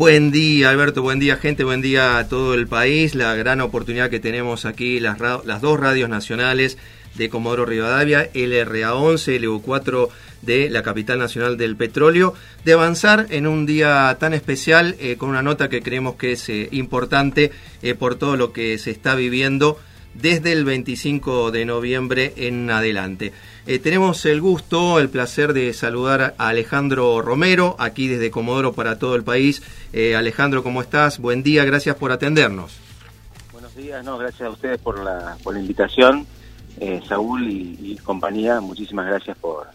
[0.00, 3.14] Buen día, Alberto, buen día, gente, buen día a todo el país.
[3.14, 6.78] La gran oportunidad que tenemos aquí, las, las dos radios nacionales
[7.16, 10.08] de Comodoro Rivadavia, LRA11, LU4
[10.40, 12.32] de la capital nacional del petróleo,
[12.64, 16.48] de avanzar en un día tan especial eh, con una nota que creemos que es
[16.48, 19.78] eh, importante eh, por todo lo que se está viviendo
[20.14, 23.32] desde el 25 de noviembre en adelante.
[23.66, 28.98] Eh, tenemos el gusto, el placer de saludar a Alejandro Romero, aquí desde Comodoro para
[28.98, 29.62] todo el país.
[29.92, 31.18] Eh, Alejandro, ¿cómo estás?
[31.18, 32.78] Buen día, gracias por atendernos.
[33.52, 36.26] Buenos días, no, gracias a ustedes por la, por la invitación.
[36.78, 39.66] Eh, Saúl y, compañía, muchísimas gracias por,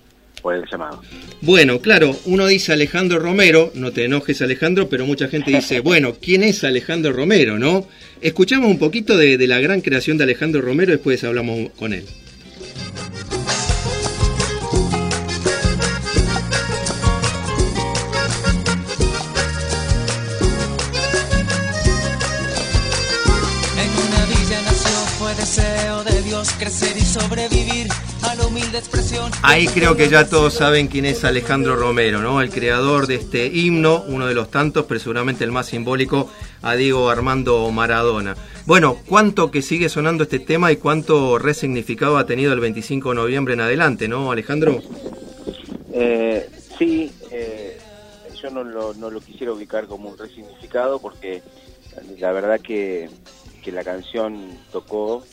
[0.52, 1.02] el llamado.
[1.42, 6.16] Bueno, claro, uno dice Alejandro Romero, no te enojes Alejandro, pero mucha gente dice, bueno,
[6.22, 7.88] ¿quién es Alejandro Romero, no?
[8.22, 12.06] Escuchamos un poquito de, de la gran creación de Alejandro Romero, después hablamos con él.
[26.58, 27.88] Crecer y sobrevivir
[28.24, 29.32] a la humilde expresión.
[29.42, 32.42] Ahí creo que ya todos saben quién es Alejandro Romero, ¿no?
[32.42, 36.30] El creador de este himno, uno de los tantos, pero seguramente el más simbólico,
[36.62, 38.36] a Diego Armando Maradona.
[38.66, 43.16] Bueno, ¿cuánto que sigue sonando este tema y cuánto resignificado ha tenido el 25 de
[43.16, 44.82] noviembre en adelante, ¿no, Alejandro?
[45.94, 47.78] Eh, sí, eh,
[48.42, 51.42] yo no lo, no lo quisiera ubicar como un resignificado porque
[52.20, 53.10] la verdad que,
[53.64, 55.24] que la canción tocó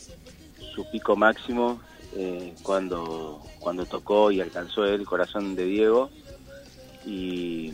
[0.73, 1.81] su pico máximo
[2.15, 6.09] eh, cuando, cuando tocó y alcanzó el corazón de Diego
[7.05, 7.73] y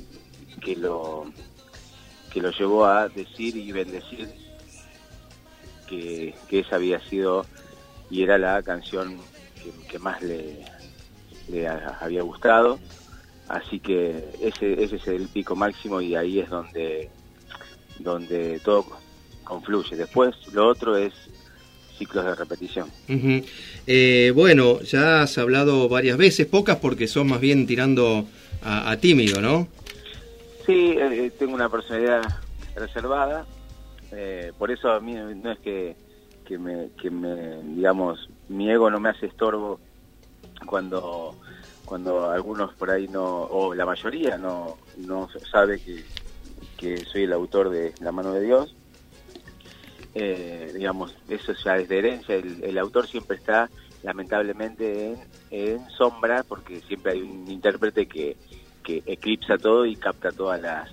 [0.62, 1.26] que lo,
[2.32, 4.30] que lo llevó a decir y bendecir
[5.88, 7.46] que, esa había sido
[8.10, 9.18] y era la canción
[9.90, 10.66] que, más le,
[12.00, 12.80] había gustado.
[13.48, 17.10] Así que ese, ese es el pico máximo y ahí es donde,
[17.98, 18.86] donde todo
[19.44, 19.96] confluye.
[19.96, 21.14] Después lo otro es
[22.00, 22.88] ciclos de repetición.
[23.86, 28.26] Eh, bueno, ya has hablado varias veces, pocas porque son más bien tirando
[28.64, 29.68] a, tímido, ¿no?
[30.66, 32.22] Sí, eh, tengo una personalidad
[32.76, 33.46] reservada,
[34.12, 35.96] eh, por eso a mí no es que,
[36.46, 39.80] que, me, que me, digamos, mi ego no me hace estorbo
[40.66, 41.36] cuando
[41.86, 46.04] cuando algunos por ahí no, o la mayoría no, no sabe que,
[46.78, 48.76] que soy el autor de La mano de Dios,
[50.20, 53.70] eh, digamos, eso ya es de herencia, el, autor siempre está
[54.04, 55.16] lamentablemente
[55.52, 58.38] en, sombra porque siempre hay un intérprete que,
[58.84, 60.90] que eclipsa todo y capta todas las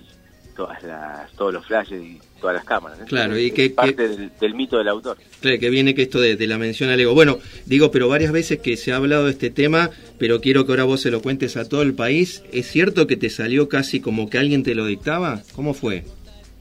[0.57, 2.99] todas las todos los flashes y todas las cámaras.
[3.07, 5.17] Claro, y que parte del, mito del autor.
[5.39, 7.13] Claro, que viene que esto de, la mención al ego.
[7.13, 10.71] Bueno, digo, pero varias veces que se ha hablado de este tema, pero quiero que
[10.71, 12.43] ahora vos se lo cuentes a todo el país.
[12.51, 15.43] ¿Es cierto que te salió casi como que alguien te lo dictaba?
[15.53, 16.03] ¿Cómo fue?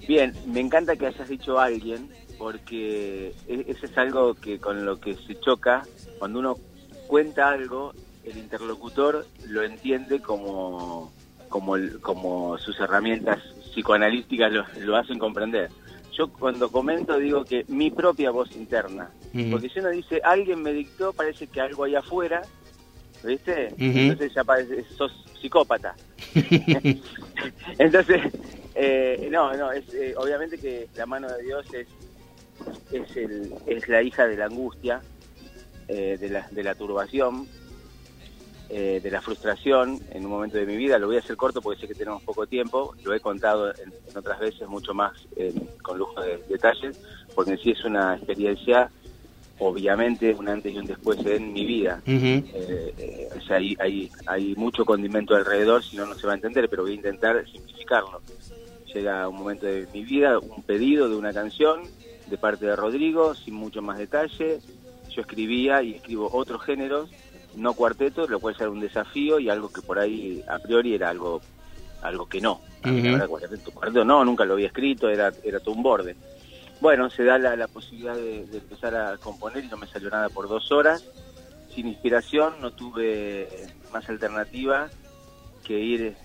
[0.07, 2.09] Bien, me encanta que hayas dicho alguien,
[2.39, 5.83] porque e-, eso es algo que con lo que se choca.
[6.19, 6.57] Cuando uno
[7.07, 7.93] cuenta algo
[8.25, 11.13] el interlocutor lo entiende como
[11.49, 13.41] como como sus herramientas
[13.73, 15.71] psicoanalíticas lo, hacen comprender.
[16.13, 19.11] Yo cuando comento digo que mi propia voz interna
[19.51, 22.41] porque si uno dice alguien me dictó parece que algo hay afuera
[23.23, 23.75] ¿viste?
[23.77, 25.95] entonces ya parece sos psicópata.
[27.79, 28.23] Entonces
[28.77, 31.89] eh, no no es eh, obviamente que la mano de Dios es
[32.93, 35.01] es, el, es la hija de la angustia,
[35.89, 37.47] eh, de, la, de la turbación,
[38.69, 40.99] eh, de la frustración en un momento de mi vida.
[40.99, 42.95] Lo voy a hacer corto porque sé que tenemos poco tiempo.
[43.05, 45.13] Lo he contado en, otras veces mucho más
[45.83, 46.99] con lujo de detalles,
[47.35, 48.91] porque sí es una experiencia,
[49.59, 52.01] obviamente, un antes y un después en mi vida.
[52.07, 56.37] Eh, o sea, hay, hay, hay mucho condimento alrededor, si no, no se va a
[56.37, 58.23] entender, pero voy a intentar simplificarlo.
[58.97, 61.83] Llega un momento de mi vida, un pedido de una canción,
[62.29, 64.59] de parte de Rodrigo, sin mucho más detalle.
[65.11, 67.11] Yo escribía y escribo otros géneros,
[67.55, 71.11] no cuartetos, lo cual era un desafío y algo que por ahí a priori era
[71.11, 71.43] algo
[72.01, 72.63] algo que no.
[73.75, 76.17] cuarteto, no, nunca lo había escrito, era, era todo un borde.
[76.81, 80.49] Bueno, se da la, posibilidad de, empezar a componer y no me salió nada por
[80.49, 81.05] dos horas.
[81.75, 83.47] Sin inspiración, no tuve
[83.93, 84.89] más alternativa
[85.65, 86.17] que ir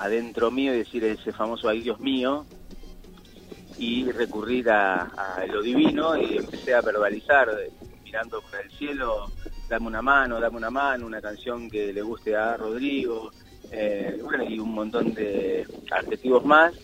[0.00, 2.46] adentro mío y decir ese famoso ay Dios mío,
[3.78, 7.48] y recurrir a, lo divino y empecé a verbalizar,
[8.04, 9.30] mirando por el cielo,
[9.68, 13.30] dame una mano, dame una mano, una canción que le guste a Rodrigo,
[13.70, 16.74] eh, y un montón de adjetivos más.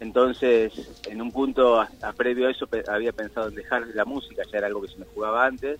[0.00, 0.72] Entonces,
[1.08, 4.66] en un punto, a, previo a eso, había pensado en dejar la música, ya era
[4.66, 5.78] algo que se me jugaba antes.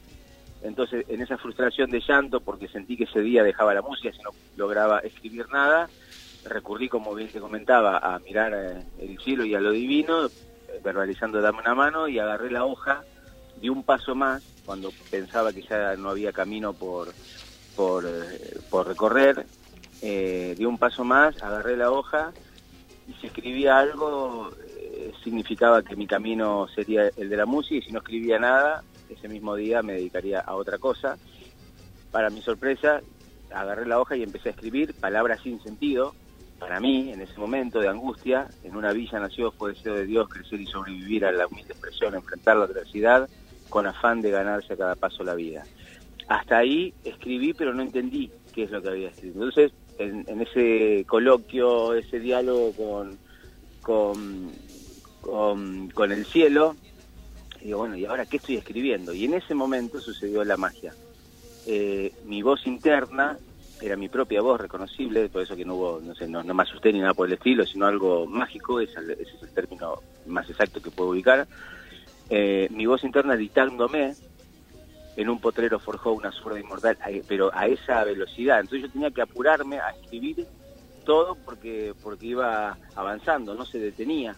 [0.62, 4.22] Entonces, en esa frustración de llanto, porque sentí que ese día dejaba la música, si
[4.22, 5.88] no lograba escribir nada,
[6.48, 10.28] recurrí, como bien se comentaba, a mirar eh, el cielo y a lo divino,
[10.82, 13.02] verbalizando dame una mano y agarré la hoja,
[13.60, 17.08] di un paso más cuando pensaba que ya no había camino por,
[17.76, 18.04] por,
[18.69, 19.46] por recorrer,
[20.00, 22.32] di un paso más, agarré la hoja
[23.08, 24.50] y si escribía algo
[25.22, 29.28] significaba que mi camino sería el de la música y si no escribía nada, ese
[29.28, 31.16] mismo día me dedicaría a otra cosa.
[32.10, 33.00] Para mi sorpresa,
[33.52, 36.14] agarré la hoja y empecé a escribir palabras sin sentido.
[36.58, 40.29] Para mí, en ese momento de angustia, en una villa nació fue deseo de Dios
[40.29, 43.29] crecer y sobrevivir a la humilde expresión, enfrentar la adversidad
[43.69, 45.64] con afán de ganarse a cada paso la vida.
[46.29, 49.35] Hasta ahí escribí, pero no entendí qué es lo que había escrito.
[49.35, 53.19] Entonces, en, en ese coloquio, ese diálogo con,
[53.82, 54.50] con
[55.94, 56.76] con, el cielo.
[57.62, 59.12] Digo, bueno, ¿y ahora qué estoy escribiendo?
[59.12, 60.94] Y en ese momento sucedió la magia.
[61.67, 63.38] Eh, mi voz interna
[63.81, 66.93] era mi propia voz reconocible, por eso que no hubo, no sé, no, me asusté
[66.93, 70.90] ni nada por el estilo, sino algo mágico, ese, es el término más exacto que
[70.90, 71.46] puedo ubicar.
[72.28, 74.17] Eh, mi voz interna dictándome
[75.17, 78.61] en un potrero forjó una zurda inmortal, pero a esa velocidad.
[78.61, 80.46] Entonces yo tenía que apurarme a escribir
[81.05, 84.37] todo porque, porque iba avanzando, no se detenía.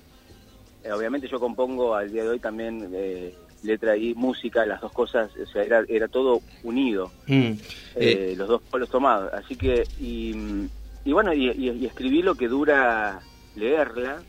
[0.84, 4.92] Eh, obviamente yo compongo al día de hoy también eh, letra y música, las dos
[4.92, 7.52] cosas, o sea, era, era todo unido, mm.
[7.96, 9.32] eh, los dos polos tomados.
[9.32, 10.32] Así que, y,
[11.12, 13.20] bueno, y, escribí lo que dura
[13.56, 14.22] leerla,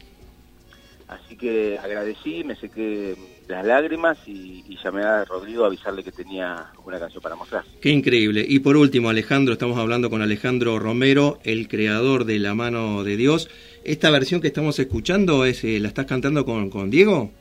[1.08, 3.16] así que agradecí, me sequé
[3.48, 7.64] las lágrimas y, y, llamé a Rodrigo a avisarle que tenía una canción para mostrar.
[7.82, 8.46] Qué increíble.
[8.48, 13.18] Y por último, Alejandro, estamos hablando con Alejandro Romero, el creador de La Mano de
[13.18, 13.50] Dios.
[13.84, 17.32] ¿Esta versión que estamos escuchando es eh, la estás cantando con, con Diego?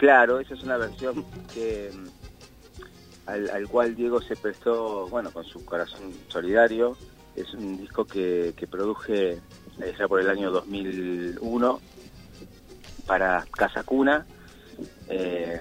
[0.00, 1.90] Claro, esa es una versión que
[3.26, 6.96] al, cual Diego se prestó, bueno, con su corazón solidario.
[7.36, 11.80] Es un disco que, que produje eh, ya por el año 2001
[13.04, 14.24] para Casa Cuna.
[15.10, 15.60] Eh,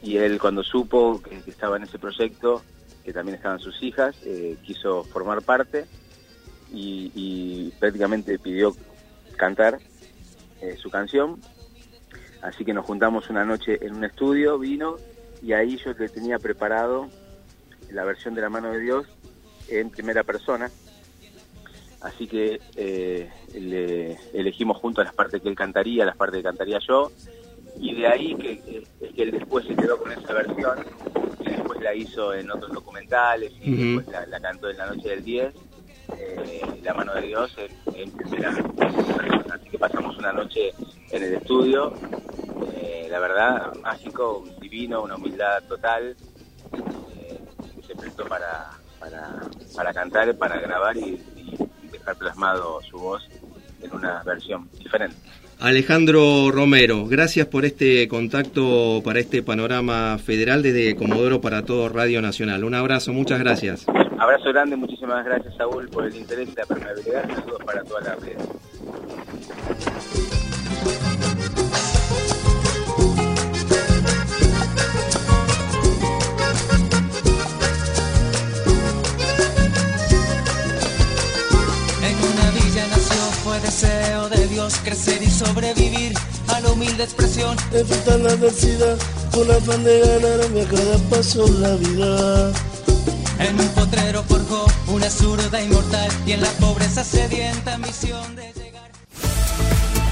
[0.00, 2.62] y él cuando supo que, estaba en ese proyecto,
[3.02, 4.14] que también estaban sus hijas,
[4.62, 5.86] quiso formar parte
[6.72, 8.76] y, prácticamente pidió
[9.36, 9.80] cantar
[10.60, 11.40] eh, su canción.
[12.42, 14.96] Así que nos juntamos una noche en un estudio, vino,
[15.42, 17.08] y ahí yo le tenía preparado
[17.90, 19.06] la versión de La mano de Dios
[19.68, 20.70] en primera persona.
[22.00, 26.78] Así que eh, le elegimos juntos las partes que él cantaría, las partes que cantaría
[26.86, 27.12] yo,
[27.78, 28.84] y de ahí que,
[29.14, 30.78] que él después se quedó con esa versión,
[31.40, 35.24] y después la hizo en otros documentales, y después la, cantó en la noche del
[35.24, 35.54] 10,
[36.18, 37.56] eh, La mano de Dios
[37.94, 39.54] en, primera persona.
[39.54, 40.72] Así que pasamos una noche
[41.10, 41.94] en el estudio,
[43.12, 46.16] la verdad, mágico, divino, una humildad total,
[47.14, 47.38] eh,
[47.86, 49.42] se prestó para, para,
[49.76, 51.20] para cantar, para grabar y,
[51.92, 53.22] dejar plasmado su voz
[53.82, 55.14] en una versión diferente.
[55.60, 62.22] Alejandro Romero, gracias por este contacto para este panorama federal desde Comodoro para todo Radio
[62.22, 62.64] Nacional.
[62.64, 63.86] Un abrazo, muchas gracias.
[64.18, 67.28] Abrazo grande, muchísimas gracias Saúl por el interés y la permeabilidad.
[67.28, 68.38] Saludos para toda la red.
[87.02, 87.56] Humilde expresión.
[87.72, 88.98] Enfrentar la adversidad
[89.32, 92.52] con afán de ganarme a cada paso la vida.
[93.38, 98.90] En un potrero forjó una zurda inmortal y en la pobreza sedienta misión de llegar.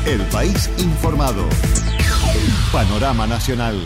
[0.06, 1.44] El país informado.
[2.73, 3.80] Panorama Nacional.